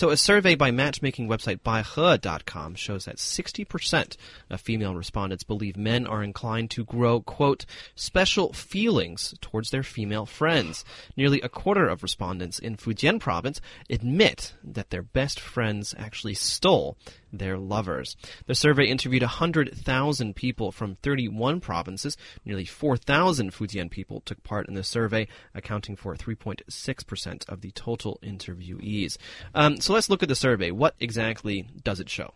So, 0.00 0.08
a 0.08 0.16
survey 0.16 0.54
by 0.54 0.70
matchmaking 0.70 1.28
website 1.28 1.60
Baihe.com 1.60 2.74
shows 2.74 3.04
that 3.04 3.16
60% 3.16 4.16
of 4.48 4.58
female 4.58 4.94
respondents 4.94 5.44
believe 5.44 5.76
men 5.76 6.06
are 6.06 6.22
inclined 6.22 6.70
to 6.70 6.86
grow, 6.86 7.20
quote, 7.20 7.66
special 7.94 8.54
feelings 8.54 9.34
towards 9.42 9.68
their 9.68 9.82
female 9.82 10.24
friends. 10.24 10.86
Nearly 11.18 11.42
a 11.42 11.50
quarter 11.50 11.86
of 11.86 12.02
respondents 12.02 12.58
in 12.58 12.78
Fujian 12.78 13.20
province 13.20 13.60
admit 13.90 14.54
that 14.64 14.88
their 14.88 15.02
best 15.02 15.38
friends 15.38 15.94
actually 15.98 16.32
stole 16.32 16.96
their 17.32 17.58
lovers. 17.58 18.16
The 18.46 18.54
survey 18.54 18.86
interviewed 18.86 19.22
100,000 19.22 20.36
people 20.36 20.72
from 20.72 20.96
31 20.96 21.60
provinces. 21.60 22.16
Nearly 22.44 22.64
4,000 22.64 23.52
Fujian 23.52 23.90
people 23.90 24.20
took 24.20 24.42
part 24.42 24.68
in 24.68 24.74
the 24.74 24.84
survey, 24.84 25.28
accounting 25.54 25.96
for 25.96 26.14
3.6% 26.14 27.48
of 27.48 27.60
the 27.60 27.70
total 27.72 28.18
interviewees. 28.22 29.16
Um, 29.54 29.80
so 29.80 29.92
let's 29.92 30.10
look 30.10 30.22
at 30.22 30.28
the 30.28 30.34
survey. 30.34 30.70
What 30.70 30.94
exactly 31.00 31.68
does 31.82 32.00
it 32.00 32.08
show? 32.08 32.32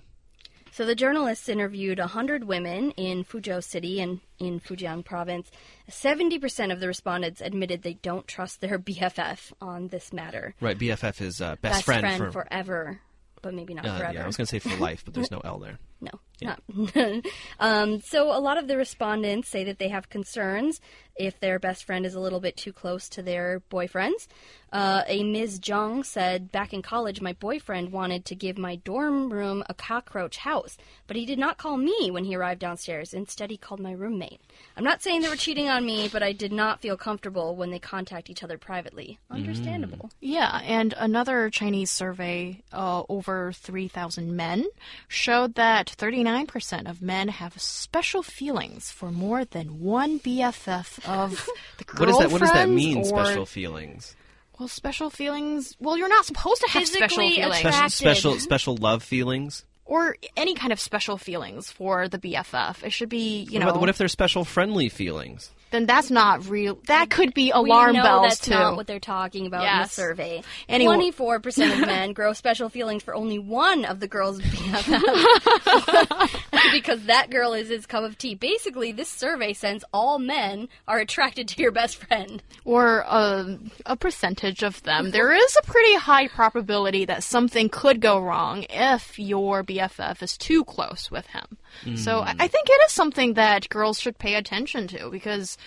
So 0.75 0.85
the 0.85 0.97
journalists 0.97 1.49
interviewed 1.49 2.01
100 2.01 2.43
women 2.43 2.91
in 2.97 3.23
Fuzhou 3.23 3.63
City 3.63 4.01
and 4.01 4.19
in 4.41 4.59
Fujian 4.59 5.05
province. 5.05 5.49
70% 5.89 6.73
of 6.73 6.81
the 6.81 6.89
respondents 6.89 7.41
admitted 7.41 7.83
they 7.83 7.95
don't 7.95 8.27
trust 8.27 8.61
their 8.61 8.77
BFF 8.81 9.53
on 9.61 9.87
this 9.87 10.13
matter. 10.13 10.57
Right, 10.61 10.77
BFF 10.77 11.21
is 11.21 11.41
uh, 11.41 11.51
best, 11.63 11.63
Best 11.63 11.85
friend, 11.85 12.01
friend 12.01 12.19
for 12.19 12.33
forever, 12.33 13.01
but 13.45 13.55
maybe 13.55 13.75
not 13.75 13.87
uh, 13.87 13.99
forever. 13.99 14.15
yeah, 14.15 14.25
I 14.25 14.27
was 14.27 14.37
going 14.37 14.47
to 14.47 14.51
say 14.51 14.59
for 14.59 14.75
life, 14.77 15.05
but 15.05 15.15
there's 15.15 15.31
no 15.37 15.41
L 15.45 15.59
there. 15.59 15.79
No, 16.01 16.11
not. 16.43 16.61
um, 17.61 18.01
so 18.01 18.37
a 18.37 18.41
lot 18.41 18.59
of 18.59 18.69
the 18.69 18.77
respondents 18.77 19.49
say 19.49 19.65
that 19.65 19.79
they 19.79 19.89
have 19.89 20.11
concerns 20.11 20.81
if 21.17 21.39
their 21.39 21.59
best 21.59 21.85
friend 21.85 22.05
is 22.05 22.15
a 22.15 22.21
little 22.21 22.41
bit 22.41 22.57
too 22.57 22.73
close 22.73 23.09
to 23.09 23.23
their 23.23 23.63
boyfriends. 23.71 24.27
Uh, 24.73 25.03
a 25.07 25.23
Ms. 25.23 25.61
Zhang 25.61 26.05
said, 26.05 26.51
Back 26.51 26.73
in 26.73 26.83
college, 26.83 27.21
my 27.21 27.33
boyfriend 27.35 27.93
wanted 27.93 28.25
to 28.25 28.35
give 28.35 28.59
my 28.59 28.75
dorm 28.75 29.33
room 29.33 29.63
a 29.69 29.75
cockroach 29.75 30.39
house, 30.39 30.77
but 31.07 31.17
he 31.17 31.25
did 31.25 31.39
not 31.39 31.59
call 31.59 31.77
me 31.77 32.11
when 32.11 32.25
he 32.25 32.35
arrived 32.35 32.61
downstairs. 32.61 33.15
Instead, 33.15 33.51
he 33.51 33.57
called 33.57 33.79
my 33.79 33.93
roommate. 33.93 34.41
I'm 34.77 34.83
not 34.83 35.01
saying 35.01 35.23
they 35.23 35.29
were 35.29 35.37
cheating 35.37 35.69
on 35.69 35.87
me, 35.87 36.09
but 36.13 36.25
I 36.25 36.33
did 36.33 36.51
not 36.51 36.81
feel 36.81 36.97
comfortable 36.97 37.55
when 37.55 37.71
they 37.71 37.79
contact 37.79 38.29
each 38.29 38.43
other 38.43 38.59
privately. 38.59 39.21
Understandable. 39.31 40.11
Yeah, 40.21 40.61
and 40.65 40.93
another 40.99 41.51
Chinese 41.51 41.93
survey, 41.93 42.61
uh, 42.73 43.05
over 43.09 43.53
3,000 43.53 44.35
men, 44.35 44.67
showed 45.07 45.55
that 45.55 45.84
39% 45.87 46.89
of 46.89 47.01
men 47.03 47.29
have 47.29 47.61
special 47.61 48.23
feelings 48.23 48.91
for 48.91 49.11
more 49.11 49.45
than 49.45 49.81
one 49.81 50.19
BFF 50.21 51.07
of 51.09 51.47
the 51.79 51.85
What 51.97 52.09
is 52.09 52.19
that? 52.19 52.31
What 52.31 52.41
does 52.41 52.53
that 52.53 52.69
mean? 52.69 52.99
or- 52.99 53.05
Special 53.05 53.47
feelings. 53.47 54.17
Well, 54.59 54.69
special 54.69 55.11
feelings. 55.11 55.77
Well, 55.81 55.97
you're 55.99 56.09
not 56.09 56.25
supposed 56.25 56.61
to 56.63 56.69
have 56.71 56.87
special 56.87 57.09
Physically 57.09 57.31
feelings. 57.37 57.57
Special, 57.57 57.69
Attracted. 57.77 57.97
special, 57.97 58.39
special 58.39 58.77
love 58.77 59.03
feelings. 59.03 59.65
or 59.85 60.17
any 60.37 60.55
kind 60.55 60.73
of 60.73 60.79
special 60.81 61.19
feelings 61.19 61.71
for 61.71 62.09
the 62.09 62.19
BFF. 62.19 62.85
It 62.85 62.91
should 62.93 63.09
be, 63.09 63.41
you 63.51 63.59
What, 63.59 63.65
know, 63.65 63.69
about, 63.71 63.81
what 63.81 63.89
if 63.91 63.99
they're 63.99 64.09
special 64.09 64.45
friendly 64.45 64.89
feelings? 64.89 65.51
Then 65.75 65.87
that's 65.87 66.11
not 66.11 66.49
real. 66.49 66.79
That 66.87 67.11
could 67.11 67.35
be 67.35 67.51
alarm 67.51 67.93
we 67.93 67.97
know 67.99 68.03
bells 68.05 68.29
that's 68.29 68.41
too. 68.43 68.53
not 68.53 68.77
what 68.77 68.87
they're 68.87 69.01
talking 69.01 69.47
about 69.47 69.63
in 69.63 69.83
the 69.83 69.89
survey. 69.89 70.43
Twenty-four 70.69 71.41
percent 71.41 71.73
of 71.75 71.81
men 71.87 72.13
grow 72.15 72.33
special 72.33 72.69
feelings 72.69 73.03
for 73.03 73.13
only 73.15 73.41
one 73.41 73.85
of 73.85 73.99
the 73.99 74.07
girls' 74.07 74.41
BFFs 74.41 76.31
because 76.73 77.05
that 77.07 77.31
girl 77.31 77.55
is 77.55 77.69
his 77.69 77.87
cup 77.87 78.05
of 78.05 78.17
tea. 78.17 78.37
Basically, 78.37 78.93
this 78.93 79.09
survey 79.09 79.53
says 79.53 79.85
all 79.93 80.21
men 80.21 80.69
are 80.87 80.99
attracted 80.99 81.49
to 81.49 81.61
your 81.61 81.73
best 81.73 81.97
friend. 81.97 82.41
or 82.65 82.99
a, 83.01 83.59
a 83.87 83.97
percentage 83.97 84.63
of 84.63 84.81
them. 84.85 85.11
There 85.11 85.33
is 85.33 85.57
a 85.57 85.67
pretty 85.67 85.97
high 85.97 86.29
probability 86.29 87.05
that 87.07 87.25
something 87.25 87.69
could 87.69 88.01
go 88.01 88.21
wrong 88.21 88.65
if 88.71 89.19
your 89.19 89.65
BFF 89.65 90.23
is 90.23 90.37
too 90.39 90.65
close 90.65 91.11
with 91.11 91.27
him. 91.27 91.59
So 91.97 92.21
I, 92.21 92.33
mm. 92.33 92.37
I 92.41 92.49
think 92.49 92.69
it 92.69 92.81
is 92.87 92.93
something 92.93 93.35
that 93.35 93.69
girls 93.69 94.01
should 94.01 94.19
pay 94.19 94.35
attention 94.35 94.89
to 94.89 95.11
because, 95.11 95.59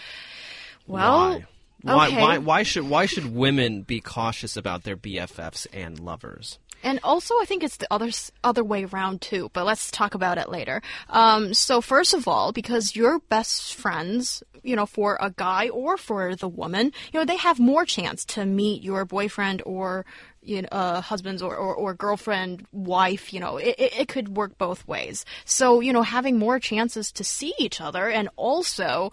well, 0.88 1.30
why? 1.30 1.46
Why, 1.84 2.08
okay. 2.08 2.22
why? 2.22 2.38
Why 2.40 2.64
should 2.64 2.90
why 2.90 3.06
should 3.06 3.34
women 3.36 3.84
be 3.84 4.00
cautious 4.02 4.58
about 4.58 4.84
their 4.84 4.98
BFFs 4.98 5.68
and 5.72 6.00
lovers? 6.00 6.60
And 6.84 7.00
also, 7.04 7.36
I 7.42 7.46
think 7.46 7.64
it's 7.64 7.78
the 7.78 7.88
other 7.92 8.10
other 8.44 8.64
way 8.64 8.86
around 8.86 9.22
too. 9.22 9.50
But 9.54 9.66
let's 9.66 9.92
talk 9.92 10.14
about 10.14 10.38
it 10.38 10.50
later. 10.50 10.82
Um, 11.10 11.54
so 11.54 11.82
first 11.82 12.14
of 12.14 12.28
all, 12.28 12.52
because 12.52 12.96
your 12.96 13.20
best 13.20 13.76
friends, 13.76 14.44
you 14.64 14.76
know, 14.76 14.86
for 14.86 15.18
a 15.20 15.32
guy 15.32 15.70
or 15.70 15.98
for 15.98 16.36
the 16.36 16.48
woman, 16.48 16.92
you 17.12 17.20
know, 17.20 17.26
they 17.26 17.38
have 17.38 17.60
more 17.60 17.86
chance 17.86 18.26
to 18.26 18.46
meet 18.46 18.84
your 18.84 19.06
boyfriend 19.06 19.62
or 19.66 20.06
you 20.48 20.62
know, 20.62 20.70
uh, 20.72 21.02
husband's 21.02 21.42
or, 21.42 21.56
or, 21.56 21.76
or 21.76 21.94
girlfriend, 21.94 22.66
wife, 22.72 23.34
you 23.34 23.40
know, 23.40 23.58
it, 23.58 23.76
it, 23.78 24.00
it 24.00 24.08
could 24.08 24.38
work 24.38 24.58
both 24.58 24.88
ways. 24.88 25.26
So, 25.44 25.82
you 25.82 25.92
know, 25.92 26.04
having 26.04 26.40
more 26.40 26.58
chances 26.58 27.12
to 27.14 27.24
see 27.26 27.54
each 27.60 27.82
other 27.82 28.08
and 28.08 28.30
also, 28.38 29.12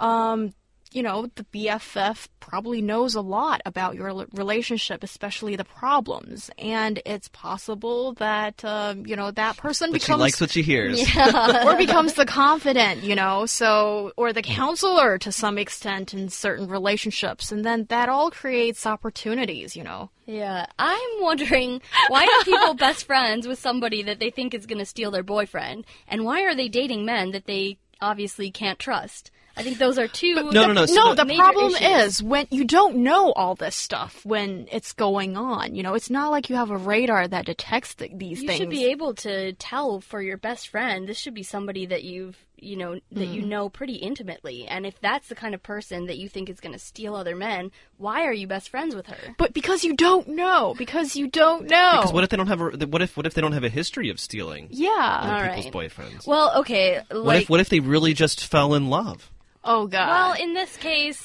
um, 0.00 0.52
you 0.92 1.02
know, 1.02 1.28
the 1.34 1.44
BFF 1.44 2.28
probably 2.40 2.82
knows 2.82 3.14
a 3.14 3.20
lot 3.20 3.62
about 3.64 3.94
your 3.94 4.26
relationship, 4.32 5.02
especially 5.02 5.56
the 5.56 5.64
problems. 5.64 6.50
And 6.58 7.00
it's 7.06 7.28
possible 7.28 8.12
that, 8.14 8.64
um, 8.64 9.06
you 9.06 9.16
know, 9.16 9.30
that 9.30 9.56
person 9.56 9.90
But 9.90 10.02
she 10.02 10.06
becomes. 10.06 10.20
likes 10.20 10.40
what 10.40 10.50
she 10.50 10.62
hears. 10.62 11.00
or 11.64 11.76
becomes 11.76 12.14
the 12.14 12.26
confident, 12.26 13.02
you 13.02 13.14
know, 13.14 13.46
so, 13.46 14.12
or 14.16 14.32
the 14.32 14.42
counselor 14.42 15.18
to 15.18 15.32
some 15.32 15.58
extent 15.58 16.14
in 16.14 16.28
certain 16.28 16.68
relationships. 16.68 17.52
And 17.52 17.64
then 17.64 17.86
that 17.88 18.08
all 18.08 18.30
creates 18.30 18.86
opportunities, 18.86 19.76
you 19.76 19.84
know. 19.84 20.10
Yeah, 20.26 20.66
I'm 20.78 21.20
wondering 21.20 21.80
why 22.08 22.24
are 22.24 22.44
people 22.44 22.74
best 22.78 23.06
friends 23.06 23.46
with 23.48 23.58
somebody 23.58 24.02
that 24.04 24.20
they 24.20 24.30
think 24.30 24.54
is 24.54 24.66
going 24.66 24.78
to 24.78 24.86
steal 24.86 25.10
their 25.10 25.24
boyfriend, 25.24 25.84
and 26.06 26.24
why 26.24 26.42
are 26.42 26.54
they 26.54 26.68
dating 26.68 27.04
men 27.04 27.32
that 27.32 27.46
they 27.46 27.78
obviously 28.00 28.50
can't 28.50 28.78
trust? 28.78 29.30
I 29.56 29.62
think 29.62 29.78
those 29.78 29.98
are 29.98 30.08
two. 30.08 30.34
no, 30.34 30.50
no, 30.50 30.72
no. 30.72 30.86
So 30.86 30.94
no, 30.94 31.14
the- 31.14 31.24
the 31.24 31.36
problem 31.36 31.74
issues. 31.74 32.06
is 32.16 32.22
when 32.22 32.46
you 32.50 32.64
don't 32.64 32.96
know 32.96 33.32
all 33.32 33.54
this 33.54 33.76
stuff 33.76 34.24
when 34.24 34.66
it's 34.72 34.92
going 34.92 35.36
on. 35.36 35.74
You 35.74 35.82
know, 35.82 35.94
it's 35.94 36.10
not 36.10 36.30
like 36.30 36.48
you 36.50 36.56
have 36.56 36.70
a 36.70 36.76
radar 36.76 37.28
that 37.28 37.46
detects 37.46 37.94
th- 37.94 38.12
these 38.14 38.40
You 38.42 38.48
things. 38.48 38.58
should 38.58 38.70
be 38.70 38.86
able 38.86 39.14
to 39.16 39.52
tell 39.54 40.00
for 40.00 40.22
your 40.22 40.36
best 40.36 40.68
friend. 40.68 41.06
This 41.08 41.18
should 41.18 41.34
be 41.34 41.42
somebody 41.42 41.86
that 41.86 42.02
you've, 42.02 42.36
you 42.56 42.76
know, 42.76 42.94
that 43.12 43.26
Hmm. 43.26 43.32
you 43.34 43.42
know 43.42 43.68
pretty 43.68 43.94
intimately. 43.96 44.66
And 44.66 44.86
if 44.86 45.00
that's 45.00 45.28
the 45.28 45.34
kind 45.34 45.54
of 45.54 45.62
person 45.62 46.06
that 46.06 46.16
you 46.16 46.28
think 46.28 46.48
is 46.48 46.60
going 46.60 46.72
to 46.72 46.78
steal 46.78 47.14
other 47.14 47.34
men, 47.36 47.70
why 47.98 48.22
are 48.24 48.32
you 48.32 48.46
best 48.46 48.68
friends 48.70 48.94
with 48.94 49.06
her? 49.08 49.34
but 49.38 49.52
because 49.52 49.84
you 49.84 49.94
don't 49.94 50.28
know, 50.28 50.74
because 50.78 51.14
you 51.16 51.26
don't 51.28 51.68
know. 51.68 51.90
Because 51.98 52.12
what 52.12 52.24
if 52.24 52.30
they 52.30 52.36
don't 52.36 52.46
have 52.46 52.60
a 52.60 52.86
what 52.86 53.02
if 53.02 53.16
what 53.16 53.26
if 53.26 53.34
they 53.34 53.40
don't 53.42 53.52
have 53.52 53.64
a 53.64 53.68
history 53.68 54.08
of 54.10 54.18
stealing 54.18 54.68
yeah. 54.70 54.90
other 55.22 55.54
people's 55.56 55.74
right. 55.74 55.90
boyfriends? 55.90 56.26
Well, 56.26 56.52
okay, 56.60 57.02
what 57.10 57.36
if 57.36 57.50
what 57.50 57.60
if 57.60 57.68
they 57.68 57.80
really 57.80 58.14
just 58.14 58.44
fell 58.46 58.74
in 58.74 58.88
love? 58.88 59.30
Oh 59.64 59.86
god. 59.86 60.08
Well, 60.08 60.42
in 60.42 60.54
this 60.54 60.76
case, 60.76 61.22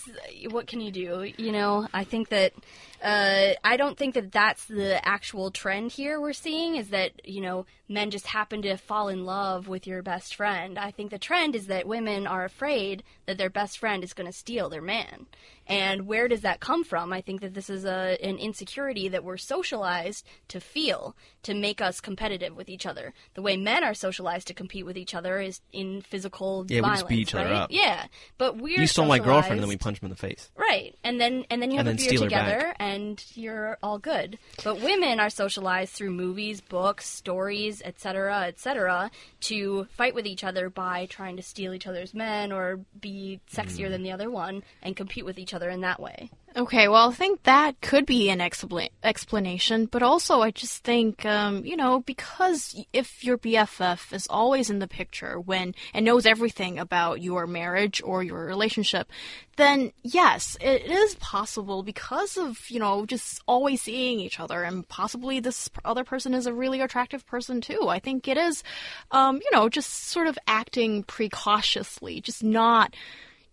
what 0.52 0.68
can 0.68 0.80
you 0.81 0.92
do? 0.92 1.31
You 1.38 1.52
know, 1.52 1.88
I 1.94 2.03
think 2.03 2.30
that 2.30 2.53
uh, 3.03 3.53
I 3.63 3.78
don't 3.78 3.97
think 3.97 4.16
that 4.16 4.31
that's 4.31 4.66
the 4.66 5.06
actual 5.08 5.52
trend 5.52 5.91
here 5.91 6.19
we're 6.19 6.34
seeing 6.34 6.75
is 6.75 6.90
that, 6.90 7.12
you 7.24 7.41
know, 7.41 7.66
men 7.90 8.12
just 8.12 8.28
happen 8.28 8.62
to 8.63 8.75
fall 8.75 9.08
in 9.08 9.25
love 9.25 9.68
with 9.68 9.88
your 9.88 10.02
best 10.02 10.35
friend. 10.35 10.78
I 10.78 10.91
think 10.91 11.12
the 11.12 11.19
trend 11.19 11.56
is 11.56 11.68
that 11.68 11.88
women 11.88 12.28
are 12.28 12.44
afraid 12.44 13.03
that 13.25 13.38
their 13.38 13.50
best 13.50 13.78
friend 13.78 14.03
is 14.03 14.13
going 14.13 14.28
to 14.28 14.34
steal 14.38 14.69
their 14.69 14.81
man. 14.81 15.28
And 15.68 16.07
where 16.07 16.28
does 16.28 16.41
that 16.41 16.59
come 16.59 16.84
from? 16.84 17.12
I 17.12 17.22
think 17.22 17.41
that 17.41 17.53
this 17.53 17.69
is 17.69 17.86
a, 17.86 18.18
an 18.24 18.38
insecurity 18.38 19.09
that 19.09 19.24
we're 19.24 19.38
socialized 19.38 20.25
to 20.47 20.59
feel 20.59 21.16
to 21.44 21.53
make 21.53 21.81
us 21.81 22.00
competitive 22.00 22.56
with 22.56 22.69
each 22.69 22.86
other. 22.86 23.13
The 23.34 23.41
way 23.41 23.57
men 23.57 23.84
are 23.84 23.94
socialized 23.94 24.47
to 24.47 24.53
compete 24.53 24.86
with 24.86 24.97
each 24.97 25.13
other 25.13 25.40
is 25.40 25.62
in 25.74 26.02
physical 26.02 26.66
Yeah, 26.69 26.81
we 26.81 26.88
just 26.88 27.07
beat 27.07 27.19
each 27.19 27.36
other 27.36 27.46
right? 27.46 27.53
up. 27.53 27.72
Yeah, 27.72 28.06
but 28.38 28.57
we're 28.57 28.80
you 28.80 28.88
stole 28.88 29.06
my 29.06 29.19
girlfriend, 29.19 29.56
and 29.56 29.62
then 29.62 29.69
we 29.69 29.78
punch 29.78 30.02
him 30.02 30.06
in 30.06 30.09
the 30.09 30.16
face. 30.16 30.50
Right, 30.56 30.96
and 31.03 31.19
then 31.19 31.46
and 31.50 31.62
then 31.62 31.72
you 31.72 31.78
have 31.78 31.88
And 31.88 32.00
a 32.00 32.02
then 32.02 32.09
beer 32.09 32.18
steal 32.18 32.24
her 32.24 32.30
together. 32.30 32.74
And 32.88 33.24
you're 33.36 33.78
all 33.84 34.00
good. 34.00 34.38
But 34.64 34.81
women 34.81 35.20
are 35.20 35.30
socialized 35.30 35.94
through 35.94 36.12
movies, 36.12 36.62
books, 36.62 37.06
stories, 37.06 37.81
etc., 37.84 38.44
etc., 38.48 39.12
to 39.42 39.86
fight 39.98 40.16
with 40.16 40.25
each 40.25 40.44
other 40.44 40.69
by 40.69 41.06
trying 41.07 41.36
to 41.38 41.44
steal 41.44 41.74
each 41.74 41.88
other's 41.88 42.13
men 42.13 42.51
or 42.51 42.80
be 43.00 43.39
sexier 43.51 43.88
Mm. 43.88 43.89
than 43.92 44.04
the 44.04 44.12
other 44.12 44.30
one 44.30 44.63
and 44.81 44.95
compete 44.95 45.25
with 45.25 45.38
each 45.39 45.54
other 45.54 45.69
in 45.69 45.81
that 45.81 46.00
way. 46.00 46.30
Okay, 46.57 46.88
well, 46.88 47.12
I 47.12 47.13
think 47.13 47.44
that 47.44 47.80
could 47.81 48.07
be 48.07 48.31
an 48.31 48.39
expla- 48.39 48.89
explanation, 49.04 49.86
but 49.86 50.01
also 50.01 50.42
I 50.42 50.50
just 50.50 50.83
think, 50.83 51.24
um, 51.24 51.63
you 51.63 51.77
know, 51.77 52.00
because 52.00 52.83
if 52.92 53.24
your 53.24 53.38
BFF 53.38 54.12
is 54.12 54.25
always 54.27 54.71
in 54.71 54.80
the 54.80 54.88
picture 54.88 55.39
when 55.39 55.75
and 55.94 56.04
knows 56.04 56.25
everything 56.25 56.80
about 56.80 57.21
your 57.21 57.45
marriage 57.45 58.01
or 58.04 58.24
your 58.24 58.44
relationship, 58.44 59.07
then 59.57 59.92
yes, 60.01 60.57
it 60.59 60.89
is 60.89 61.13
possible 61.15 61.83
because 61.83 62.38
of 62.38 62.68
you 62.71 62.80
know 62.80 63.06
just 63.06 63.39
always 63.48 63.83
seeing 63.83 64.19
each 64.19 64.39
other, 64.39 64.63
and 64.63 64.88
possibly 64.88 65.39
this 65.39 65.69
other 65.86 66.03
person 66.03 66.33
is 66.33 66.48
a 66.48 66.53
really 66.53 66.81
attractive 66.81 67.24
person 67.27 67.62
too. 67.62 67.88
I 67.88 68.00
think 68.00 68.27
it 68.27 68.38
is, 68.38 68.63
um, 69.12 69.36
you 69.36 69.51
know, 69.51 69.69
just 69.69 69.94
sort 70.07 70.25
of 70.25 70.39
acting 70.48 71.03
precautiously, 71.03 72.19
just 72.19 72.44
not 72.44 72.95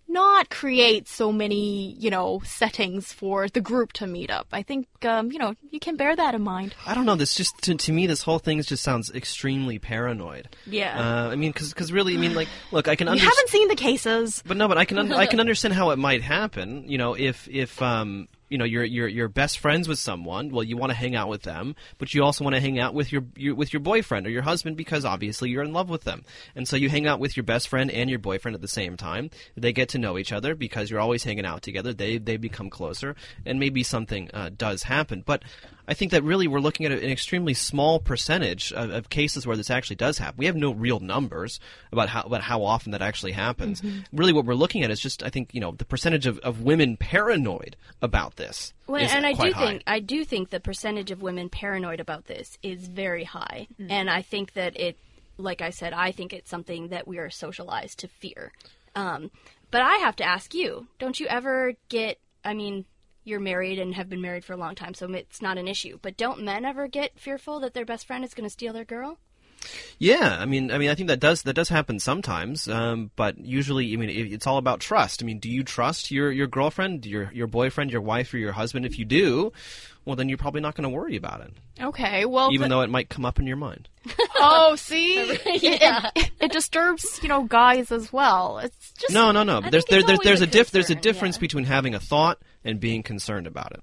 not 0.09 0.51
create 0.51 1.09
so 1.09 1.33
many, 1.33 1.93
you 1.99 2.11
know, 2.11 2.41
settings 2.45 3.13
for 3.13 3.49
the 3.49 3.61
group 3.61 3.93
to 3.95 4.07
meet 4.07 4.31
up. 4.31 4.47
I 4.53 4.63
think, 4.63 4.87
um, 5.05 5.33
you 5.33 5.39
know, 5.39 5.55
you 5.71 5.81
can 5.81 5.97
bear 5.97 6.15
that 6.15 6.35
in 6.35 6.43
mind. 6.43 6.75
I 6.87 6.95
don't 6.95 7.07
know. 7.07 7.15
This 7.15 7.35
just 7.35 7.57
to, 7.63 7.75
to 7.75 7.93
me, 7.93 8.07
this 8.07 8.23
whole 8.23 8.39
thing 8.39 8.63
just 8.63 8.83
sounds 8.83 9.11
extremely 9.15 9.79
paranoid. 9.79 10.49
Yeah. 10.67 10.99
Uh, 10.99 11.31
I 11.31 11.37
mean, 11.37 11.53
because 11.53 11.93
really, 11.93 12.15
I 12.15 12.19
mean, 12.19 12.35
like, 12.35 12.49
look, 12.71 12.89
I 12.89 12.97
can 12.97 13.09
You 13.09 13.19
haven't 13.19 13.49
seen 13.49 13.69
the 13.69 13.77
cases. 13.77 14.43
But 14.47 14.57
no, 14.57 14.69
but 14.69 14.79
I 14.79 14.85
can 14.85 14.99
un- 14.99 15.13
I 15.13 15.27
can 15.27 15.41
understand 15.45 15.75
how 15.75 15.91
it 15.91 15.99
might 15.99 16.23
happen. 16.23 16.89
You 16.89 16.99
know, 16.99 17.15
if 17.15 17.49
if 17.49 17.81
um 17.83 18.29
you 18.49 18.59
know 18.59 18.65
you're 18.65 18.85
you're 18.85 19.09
you're 19.09 19.29
best 19.29 19.59
friends 19.59 19.89
with 19.89 19.99
someone, 19.99 20.51
well, 20.51 20.63
you 20.63 20.77
want 20.77 20.91
to 20.91 20.97
hang 20.97 21.17
out 21.17 21.29
with 21.29 21.43
them, 21.43 21.75
but 21.99 22.15
you 22.15 22.23
also 22.23 22.45
want 22.45 22.55
to 22.55 22.61
hang 22.61 22.79
out 22.79 22.95
with 22.95 23.13
your, 23.13 23.25
your 23.37 23.55
with 23.55 23.73
your 23.73 23.81
boyfriend 23.81 24.27
or 24.27 24.31
your 24.31 24.43
husband 24.43 24.77
because 24.77 25.05
obviously 25.05 25.51
you're 25.51 25.63
in 25.63 25.73
love 25.73 25.89
with 25.89 26.05
them, 26.05 26.25
and 26.55 26.67
so 26.69 26.77
you 26.77 26.89
hang 26.89 27.07
out 27.07 27.21
with 27.21 27.37
your 27.37 27.45
best 27.45 27.69
friend 27.69 27.91
and 27.91 28.11
your 28.11 28.19
boyfriend 28.19 28.55
at 28.55 28.61
the 28.61 28.69
same 28.69 28.97
time. 28.97 29.31
They 29.57 29.73
get 29.73 29.89
to 29.91 29.99
know 29.99 30.19
each 30.19 30.33
other 30.33 30.55
because 30.55 30.91
you're 30.91 31.01
always 31.01 31.25
hanging 31.25 31.47
out 31.47 31.63
together. 31.63 31.93
They 31.93 32.19
they 32.19 32.37
become 32.37 32.71
closer, 32.71 33.17
and 33.47 33.59
maybe 33.59 33.83
something 33.83 34.31
uh, 34.33 34.51
does 34.57 34.85
happen, 34.85 35.23
but. 35.25 35.43
I 35.87 35.95
think 35.95 36.13
that 36.13 36.23
really 36.23 36.47
we're 36.47 36.61
looking 36.61 36.87
at 36.87 36.93
an 36.93 37.11
extremely 37.11 37.55
small 37.55 38.01
percentage 38.01 38.73
of, 38.73 38.91
of 38.91 39.11
cases 39.11 39.47
where 39.47 39.57
this 39.57 39.71
actually 39.71 39.97
does 39.97 40.19
happen. 40.19 40.39
We 40.39 40.47
have 40.47 40.57
no 40.57 40.73
real 40.73 41.01
numbers 41.01 41.61
about 41.93 42.09
how 42.09 42.23
about 42.23 42.43
how 42.43 42.63
often 42.63 42.93
that 42.93 43.03
actually 43.03 43.33
happens. 43.33 43.83
Really, 44.13 44.33
what 44.33 44.45
we're 44.45 44.55
looking 44.55 44.83
at 44.83 44.91
is 44.91 45.01
just 45.01 45.23
I 45.23 45.31
think 45.31 45.55
you 45.55 45.61
know 45.61 45.73
the 45.73 45.85
percentage 45.85 46.27
of, 46.27 46.39
of 46.41 46.63
women 46.63 46.97
paranoid 46.97 47.77
about 48.01 48.37
this. 48.37 48.73
Well, 48.87 49.03
is 49.03 49.13
and 49.13 49.27
I 49.27 49.33
do 49.33 49.53
high. 49.53 49.67
think 49.67 49.83
I 49.87 50.01
do 50.01 50.25
think 50.25 50.51
the 50.51 50.61
percentage 50.61 51.11
of 51.11 51.23
women 51.23 51.49
paranoid 51.49 52.01
about 52.01 52.27
this 52.27 52.59
is 52.63 52.89
very 52.89 53.25
high, 53.25 53.69
and 53.79 54.09
I 54.09 54.23
think 54.23 54.55
that 54.55 54.79
it, 54.79 54.97
like 55.37 55.61
I 55.61 55.71
said, 55.71 55.93
I 55.93 56.13
think 56.13 56.33
it's 56.33 56.51
something 56.51 56.89
that 56.89 57.07
we 57.07 57.19
are 57.19 57.31
socialized 57.31 57.99
to 58.01 58.09
fear. 58.09 58.53
Um, 58.95 59.31
but 59.71 59.83
I 59.83 59.97
have 59.97 60.17
to 60.17 60.25
ask 60.25 60.55
you: 60.55 60.87
Don't 60.99 61.19
you 61.19 61.27
ever 61.27 61.75
get? 61.89 62.19
I 62.45 62.55
mean, 62.55 62.85
you're 63.25 63.41
married 63.41 63.79
and 63.79 63.95
have 63.95 64.09
been 64.09 64.21
married 64.21 64.45
for 64.45 64.53
a 64.53 64.57
long 64.57 64.75
time, 64.75 64.95
so 64.95 65.11
it's 65.13 65.43
not 65.43 65.59
an 65.59 65.67
issue. 65.69 65.99
But 66.03 66.17
don't 66.17 66.43
men 66.43 66.65
ever 66.65 66.87
get 66.89 67.19
fearful 67.19 67.61
that 67.61 67.75
their 67.75 67.85
best 67.85 68.07
friend 68.07 68.25
is 68.25 68.35
going 68.35 68.47
to 68.47 68.51
steal 68.53 68.73
their 68.73 68.85
girl? 68.85 69.19
Yeah, 69.99 70.37
I 70.39 70.45
mean, 70.45 70.71
I 70.71 70.77
mean, 70.77 70.91
I 70.91 70.95
think 70.95 71.09
that 71.09 71.21
does 71.21 71.43
that 71.45 71.55
does 71.55 71.71
happen 71.71 71.99
sometimes, 71.99 72.69
um, 72.69 73.11
but 73.17 73.39
usually, 73.39 73.93
I 73.95 73.97
mean, 73.97 74.11
it, 74.11 74.31
it's 74.33 74.47
all 74.47 74.59
about 74.59 74.81
trust. 74.81 75.23
I 75.23 75.27
mean, 75.27 75.39
do 75.39 75.49
you 75.51 75.63
trust 75.65 76.11
your 76.11 76.31
your 76.31 76.47
girlfriend, 76.47 77.07
your 77.07 77.31
your 77.33 77.47
boyfriend, 77.47 77.91
your 77.91 78.03
wife, 78.03 78.35
or 78.35 78.39
your 78.39 78.53
husband? 78.53 78.85
If 78.85 78.99
you 78.99 79.07
do, 79.07 79.53
well, 80.05 80.17
then 80.17 80.29
you're 80.29 80.37
probably 80.37 80.61
not 80.61 80.75
going 80.75 80.83
to 80.83 80.95
worry 80.95 81.17
about 81.17 81.41
it, 81.41 81.53
Okay, 81.81 82.27
well, 82.27 82.53
even 82.53 82.69
the- 82.69 82.75
though 82.75 82.81
it 82.83 82.91
might 82.91 83.09
come 83.09 83.25
up 83.25 83.39
in 83.39 83.47
your 83.47 83.57
mind. 83.57 83.89
Oh, 84.53 84.77
see, 84.77 85.39
Yeah. 85.61 86.11
it, 86.15 86.31
it 86.41 86.53
disturbs 86.53 87.21
you 87.23 87.29
know 87.29 87.45
guys 87.45 87.91
as 87.93 88.13
well. 88.13 88.59
It's 88.59 88.93
just 88.93 89.13
No, 89.13 89.33
no, 89.33 89.43
no. 89.43 89.61
I 89.63 89.71
There's 89.71 89.85
there, 89.87 90.03
there's 90.03 90.21
there's 90.21 90.41
a 90.41 90.45
a 90.45 90.47
diff 90.47 90.71
there's 90.71 90.91
a 90.91 90.95
difference 90.95 91.37
yeah. 91.37 91.41
between 91.41 91.65
having 91.65 91.95
a 91.95 92.01
thought 92.01 92.39
and 92.65 92.81
being 92.81 93.03
concerned 93.03 93.47
about 93.47 93.73
it. 93.73 93.83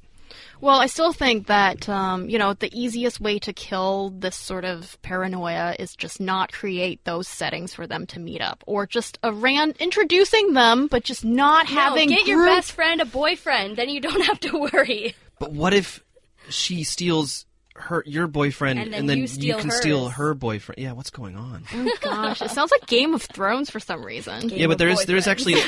Well, 0.62 0.80
I 0.80 0.86
still 0.86 1.12
think 1.12 1.48
that 1.48 1.90
um, 1.90 2.30
you 2.30 2.38
know 2.38 2.54
the 2.54 2.70
easiest 2.72 3.20
way 3.20 3.40
to 3.40 3.52
kill 3.52 4.12
this 4.12 4.36
sort 4.36 4.64
of 4.64 5.02
paranoia 5.02 5.76
is 5.80 5.96
just 5.96 6.22
not 6.22 6.52
create 6.52 7.04
those 7.04 7.28
settings 7.28 7.74
for 7.74 7.88
them 7.88 8.06
to 8.08 8.20
meet 8.20 8.42
up, 8.42 8.64
or 8.68 8.86
just 8.86 9.18
a 9.24 9.34
ran 9.34 9.74
introducing 9.80 10.54
them, 10.54 10.88
but 10.88 11.04
just 11.04 11.26
not 11.26 11.66
having 11.66 12.10
no, 12.10 12.16
get 12.16 12.28
your 12.28 12.46
best 12.46 12.74
friend 12.74 13.02
a 13.02 13.06
boyfriend, 13.06 13.76
then 13.76 13.90
you 13.90 14.00
don't 14.00 14.22
have 14.22 14.40
to 14.42 14.58
worry. 14.74 15.16
But 15.40 15.52
what 15.52 15.74
if 15.74 16.04
she 16.50 16.84
steals 16.84 17.46
her 17.82 18.04
your 18.06 18.28
boyfriend 18.28 18.80
And 18.94 19.10
then 19.10 19.18
you 19.18 19.24
you 19.24 19.28
steal 19.28 19.60
can 19.60 19.72
steal 19.72 20.10
her 20.10 20.34
boyfriend? 20.34 20.82
Yeah, 20.82 20.94
what's 20.94 21.10
going 21.10 21.36
on? 21.36 21.64
Oh, 21.74 21.92
gosh, 22.02 22.42
it 22.42 22.52
sounds 22.52 22.72
like 22.72 22.88
Game 22.88 23.14
of 23.14 23.22
Thrones 23.24 23.70
for 23.70 23.80
some 23.80 24.04
reason. 24.06 24.50
yeah, 24.50 24.68
but 24.68 24.78
there's 24.78 25.06
there's 25.06 25.28
actually 25.28 25.56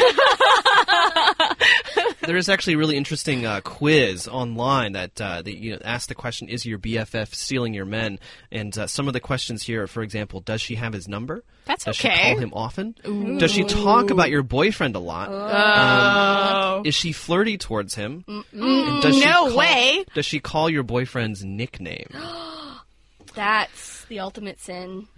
there 2.26 2.38
is 2.38 2.50
actually 2.50 2.74
a 2.74 2.78
really 2.78 2.98
interesting 2.98 3.46
uh, 3.46 3.62
quiz 3.62 4.28
online 4.28 4.94
that 4.94 5.20
uh, 5.20 5.42
that 5.42 5.58
you 5.58 5.72
know 5.74 5.80
asks 5.84 6.08
the 6.08 6.16
question: 6.16 6.50
Is 6.50 6.66
your 6.66 6.80
BFF 6.80 7.34
stealing 7.34 7.74
your 7.74 7.86
men? 7.86 8.20
And 8.52 8.78
uh, 8.78 8.88
some 8.88 9.08
of 9.08 9.14
the 9.14 9.20
questions 9.20 9.64
here, 9.64 9.88
for 9.88 10.04
example, 10.04 10.40
does 10.40 10.62
she 10.62 10.76
have 10.76 10.94
his 10.94 11.08
number? 11.08 11.44
That's 11.66 11.86
does 11.86 12.00
okay. 12.00 12.16
she 12.16 12.22
call 12.34 12.38
him 12.40 12.54
often? 12.54 12.96
Ooh. 13.08 13.40
Does 13.40 13.52
she 13.52 13.64
talk 13.64 14.10
about 14.10 14.30
your 14.30 14.44
boyfriend 14.44 14.96
a 14.96 15.00
lot? 15.00 15.30
Um, 15.30 16.86
is 16.86 16.96
she 16.96 17.12
flirty 17.12 17.58
towards 17.58 17.96
him? 17.96 18.26
Does 18.28 19.20
no 19.24 19.48
call- 19.48 19.58
way. 19.58 20.06
Does 20.14 20.26
she 20.26 20.40
call 20.40 20.70
your 20.70 20.84
boyfriend's 20.84 21.44
nickname? 21.44 22.10
That's 23.36 24.06
the 24.06 24.20
ultimate 24.20 24.60
sin. 24.60 25.08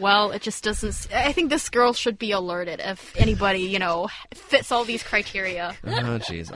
Well, 0.00 0.30
it 0.30 0.42
just 0.42 0.64
doesn't. 0.64 1.08
I 1.14 1.32
think 1.32 1.50
this 1.50 1.68
girl 1.68 1.92
should 1.92 2.18
be 2.18 2.32
alerted 2.32 2.80
if 2.80 3.14
anybody 3.16 3.60
you 3.60 3.78
know 3.78 4.08
fits 4.34 4.72
all 4.72 4.84
these 4.84 5.02
criteria. 5.02 5.76
oh, 5.84 5.90
jeez. 6.18 6.50